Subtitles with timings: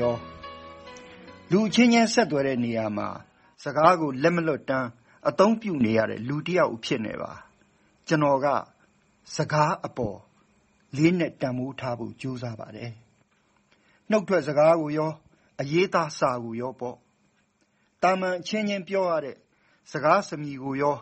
[0.00, 0.16] ရော
[1.50, 3.08] လူအချင်းချင်း ဆက်သွယ်တဲ့နေရာမှာ
[3.64, 4.88] စကားကို လက်မလွတ်တမ်း
[5.28, 7.32] အသုံးပြုနေရတဲ့ လူတယောက်အဖြစ်နဲ့ပါ
[8.08, 8.46] ကျွန်တော်က
[9.36, 10.18] စကားအပေါ်
[10.96, 12.92] လေးနဲ့တန်ဖိုးထားဖို့ ကြိုးစားပါတယ်
[14.10, 15.12] နှုတ်ထွက်စကားကိုရော
[15.60, 16.96] အရေးသားစာကိုရောပေါ့
[18.02, 19.36] တာမန်အချင်းချင်း ပြောရတဲ့
[19.92, 20.96] စကားစမြည်ကိုရော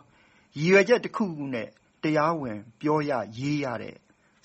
[0.58, 1.68] ရည်ရွယ်ချက်တစ်ခုခုနဲ့
[2.02, 3.96] တရားဝင် ပြောရရေးရတဲ့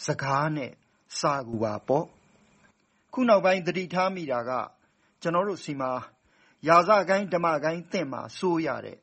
[0.06, 0.72] စကားနဲ့
[1.20, 2.06] စာကူပါပေါ့
[3.14, 4.52] ခုနောက်ပိုင်း သတိထားမိတာက
[5.22, 5.92] ကျွန်တော်တို့စီမှာ
[6.68, 8.98] ယာဇကိုင်းဓမ္မကိုင်းသင့်မှာ စိုးရတဲ့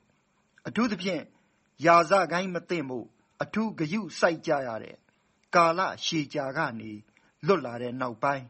[0.67, 1.23] အထူးသဖြင့်
[1.87, 2.99] ယာဇကိုင်းမသင့်မှု
[3.43, 4.97] အထူးဂယုစိုက်ကြရတဲ့
[5.55, 6.93] ကာလရှည်ကြာကနေ
[7.47, 8.47] လွတ်လာတဲ့နောက်ပိုင်း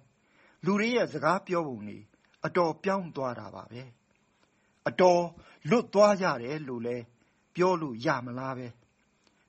[0.65, 1.99] လူတွေရဲ့ စကားပြောပုံတွေ
[2.47, 3.83] အတော်ပြောင်းသွားတာပါပဲ
[4.89, 5.23] အတော်
[5.71, 6.97] လွတ်သွားကြတယ်လို့လဲ
[7.55, 8.67] ပြောလို့ရမလားပဲ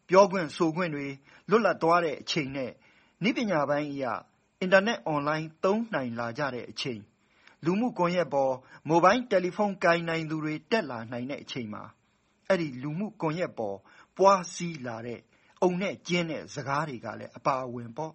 [0.09, 1.07] ပြောခွင့်ဆိုခွင့်တွေ
[1.49, 2.71] လွတ်လပ်သွားတဲ့အချိန်နဲ့
[3.23, 4.13] နိပညာပိုင်းအရာ
[4.61, 7.01] အင်တာနက်အွန်လိုင်း သုံးနိုင်လာကြတဲ့အချိန်
[7.65, 8.53] လူမှုကွန်ရက်ပေါ်
[8.87, 11.83] မိုဘိုင်းတယ်လီဖုန်း ကိုင်နိုင်သူတွေ တက်လာနိုင်တဲ့အချိန်မှာ
[12.47, 13.77] အဲ့ဒီလူမှုကွန်ရက်ပေါ်
[14.17, 15.19] ပွားစည်းလာတဲ့
[15.61, 18.13] အုံနဲ့ကျင်းတဲ့ စကားတွေကလည်း အပါအဝင်ပေါ့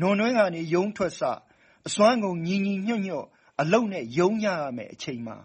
[0.00, 1.22] နွန်နှွင်းကနေယုံထွက်စ
[1.86, 3.26] အစွမ်းကုန် ညီညီညွတ်ညွတ်
[3.60, 5.36] အလုံနဲ့ယုံရရမယ်အချိန်မှာ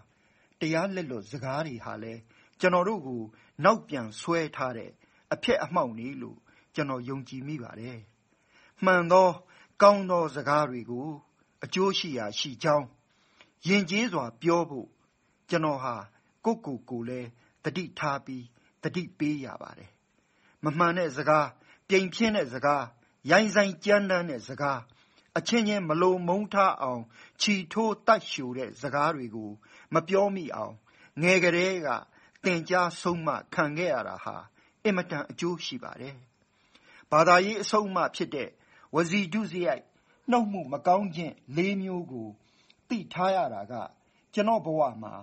[0.60, 2.12] တရားလက်လွတ် စကားတွေဟာလဲ
[2.60, 3.22] ကျွန်တော်တို့ကို
[3.64, 4.90] နောက်ပြန်ဆွဲထားတဲ့
[5.32, 6.38] အဖြစ်အမှောက်နေလို့
[6.74, 7.98] ကျွန်တော် ယုံကြည်မိပါတယ်
[8.84, 9.28] မှန်သော
[9.82, 11.08] ကောင်းသောစကားတွေကို
[11.64, 12.86] အကျိုးရှိရာရှိကြောင်း
[13.66, 14.88] ယဉ်ကျေးစွာပြောဖို့
[15.48, 15.94] ကျွန်တော်ဟာ
[16.44, 17.28] ကိုကိုကိုလည်း
[17.64, 18.44] တတိထားပြီး
[18.82, 19.90] တတိပေးရပါတယ်
[20.64, 21.48] မမှန်တဲ့စကား
[21.88, 22.84] ပြိမ်ပြင်းတဲ့စကား
[23.30, 24.80] ရိုင်းဆိုင်ကြမ်းတမ်းတဲ့စကား
[25.38, 27.02] အချင်းချင်း မလိုမုန်းထားအောင်
[27.40, 29.50] ခြီထိုးတတ်ရှူတဲ့စကားတွေကို
[29.94, 30.74] မပြောမိအောင်
[31.22, 31.88] ငယ်ကလေးက
[32.44, 34.36] တင်ကြားဆုံးမခံခဲ့ရတာဟာ
[34.84, 36.16] အင်မတန် အကျိုးရှိပါတယ်
[37.10, 38.48] ဘာသာရေးအဆုံးအမဖြစ်တဲ့
[38.94, 39.84] ဝစီဒုစရိုက်
[40.30, 42.28] နှုတ်မှုမကောင်းခြင်းလေးမျိုးကို
[42.88, 43.74] သိထားရတာက
[44.34, 45.14] ကျွန်တော်ဘဝမှာ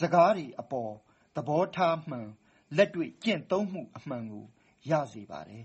[0.00, 0.92] စကားတွေအပေါ်
[1.36, 2.28] သဘောထားမှန်
[2.76, 4.44] လက်တွေ့ကျင့်သုံးမှုအမှန်ကို
[4.90, 5.64] ရစေပါတယ်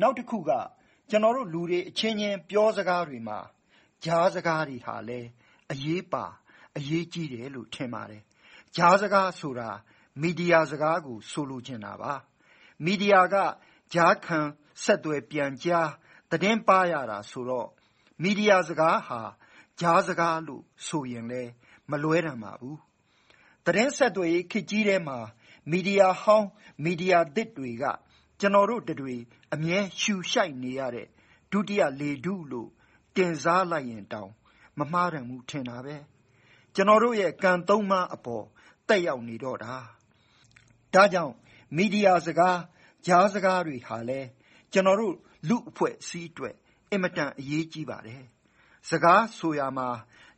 [0.00, 0.50] နောက်တစ်ခုက
[1.10, 3.38] ကျွန်တော်တို့လူတွေအချင်းချင်းပြောစကားတွေမှာ
[4.04, 5.20] ကြားစကားတွေဟာလဲ
[5.72, 6.24] အရေးပါ
[6.76, 8.22] အရေးကြီးတယ်လို့ထင်ပါတယ်
[8.76, 9.70] ကြားစကားဆိုတာ
[10.22, 12.12] မီဒီယာစကားကို ဆိုလိုချင်တာပါ
[12.84, 13.36] မီဒီယာက
[13.94, 14.40] ကြားခံ
[14.82, 15.90] ဆက်သွယ်ပြန်ကြား
[16.30, 17.68] သတင်းပါရတာဆိုတော့
[18.22, 19.20] မီဒီယာစကားဟာ
[19.80, 21.42] ကြားစကားလို့ဆိုရင်လဲ
[21.90, 22.78] မလွဲတံပါဘူး
[23.64, 25.18] သတင်းဆက်သွယ်ရေးခေတ်ကြီးထဲမှာ
[25.70, 26.48] မီဒီယာဟောင်း
[26.84, 27.84] မီဒီယာသစ်တွေက
[28.40, 29.16] ကျွန်တော်တို့တွေ
[29.54, 31.08] အမြဲရှူရှိုက်နေရတဲ့
[31.50, 32.70] ဒုတိယလေထုလို့
[33.16, 34.30] တင်စားလိုက်ရင်တောင်
[34.78, 35.96] မမှားတယ်မှုထင်တာပဲ
[36.74, 38.44] ကျွန်တော်တို့ရဲ့ ကံသုံးပါးအပေါ်
[38.88, 39.74] တက်ရောက်နေတော့တာ
[40.94, 41.34] ဒါကြောင့်
[41.76, 42.58] မီဒီယာစကား
[43.06, 44.20] ကြားစကားတွေဟာလဲ
[44.72, 45.14] ကျွန်တော်တို့
[45.48, 46.54] လူအဖွဲ့အစည်းအတွက်
[46.90, 48.24] အင်မတန်အရေးကြီးပါတယ်
[48.88, 49.88] စကားဆိုရမှာ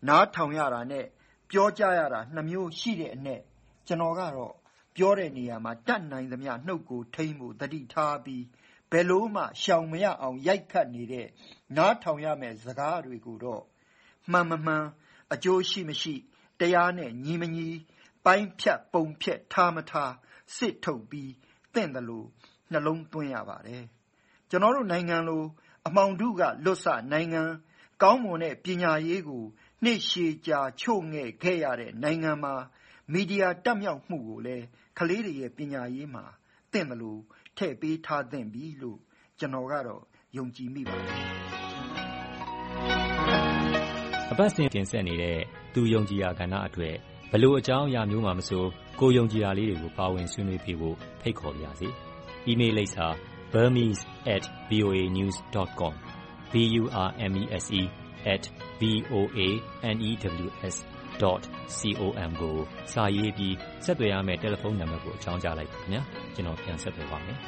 [0.08, 1.06] နားထောင်ရတာနဲ့
[1.50, 3.28] ပြောကြရတာနှမျိုးရှိတဲ့အ내
[3.86, 4.54] ကျွန်တော်ကတော့
[4.96, 8.44] ပြောတဲ့နေရာမှာတတ်နိုင်သမျှနှုတ်ကိုထိမ့်ဖို့တတိထားပြီး
[8.90, 11.26] ဘယ်လို့မှရှောင်မရအောင်ရိုက်ခတ်နေတဲ့
[11.76, 13.62] နားထောင်ရမယ့်စကားတွေကိုတော့
[14.32, 14.86] မှန်မမှန်
[15.32, 16.14] အကျိုးရှိမရှိ
[16.60, 17.68] တရားနဲ့ညီမညီ
[18.24, 20.12] ပိုင်းဖြတ်ပုံဖြတ်ထားမထား
[20.56, 21.32] စစ်ထုတ်ပြီး
[21.74, 22.26] တင့်တယ်လို့
[22.72, 23.84] နှလုံးသွင်းရပါတယ်
[24.50, 25.42] ကျွန်တော်တို့နိုင်ငံလို
[25.86, 27.42] အမှောင်ထုကလွတ်ဆနိုင်ငံ
[28.02, 29.44] ကောင်းမွန်တဲ့ ပညာရေးကို
[29.84, 32.54] နှစ်ရှည်ကြာ ချို့ငဲ့ခဲ့ရတဲ့နိုင်ငံမှာ
[33.12, 34.64] မီဒီယာတက်မြောက်မှုကိုလည်း
[34.98, 36.24] ကလေးတွေရဲ့ ပညာရေးမှာ
[36.72, 37.20] တင့်တယ်လို့
[37.56, 38.98] ထည့်ပေးထားသင့်ပြီလို့
[39.38, 40.02] ကျွန်တော်ကတော့
[40.36, 41.08] ယုံကြည်မိပါတယ်
[44.32, 45.38] အပတ်စဉ်တင်ဆက်နေတဲ့
[45.74, 46.94] သူယုံကြည်ရာကဏ္ဍအတွက်
[47.32, 48.64] ဘလို့အကြောင်းအရာမျိုးမှမဆို
[49.00, 51.88] ကိုယုံကြည်ရာလေးတွေကို ပါဝင်ဆွေးနွေးပြဖို့ ဖိတ်ခေါ်ပါရစေ။
[52.50, 53.06] email လိပ်စာ
[53.52, 55.94] burmese@voanews.com
[56.52, 57.80] b u r m e s e
[58.24, 58.26] @
[58.80, 58.82] v
[59.12, 59.38] o a
[59.94, 60.10] n e
[60.46, 60.76] w s
[61.20, 61.40] .com
[62.40, 62.56] ကို
[62.92, 63.54] စာရေးပြီး
[63.84, 66.02] ဆက်သွယ်ရမယ့်တယ်လီဖုန်းနံပါတ်ကိုအကြောင်းကြားလိုက်ပါခင်ဗျာ
[66.34, 67.38] ကျွန်တော်ပြန်ဆက်သွယ်ပါမယ်